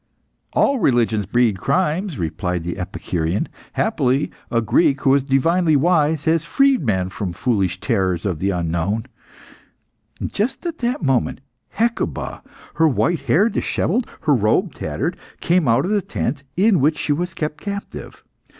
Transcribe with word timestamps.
"All 0.53 0.79
religions 0.79 1.27
breed 1.27 1.59
crimes," 1.59 2.17
replied 2.17 2.63
the 2.63 2.79
Epicurean. 2.79 3.47
"Happily, 3.73 4.31
a 4.49 4.59
Greek, 4.59 5.01
who 5.01 5.11
was 5.11 5.21
divinely 5.21 5.75
wise, 5.75 6.25
has 6.25 6.43
freed 6.43 6.83
men 6.83 7.09
from 7.09 7.33
foolish 7.33 7.79
terrors 7.79 8.25
of 8.25 8.39
the 8.39 8.49
unknown" 8.49 9.05
Just 10.25 10.65
at 10.65 10.79
that 10.79 11.03
moment, 11.03 11.39
Hecuba, 11.69 12.41
her 12.73 12.87
white 12.87 13.19
hair 13.29 13.47
dishevelled, 13.47 14.07
her 14.21 14.33
robe 14.33 14.73
tattered, 14.73 15.17
came 15.39 15.67
out 15.67 15.85
of 15.85 15.91
the 15.91 16.01
tent 16.01 16.41
in 16.57 16.79
which 16.79 16.97
she 16.97 17.13
was 17.13 17.35
kept 17.35 17.61
captive. 17.61 18.23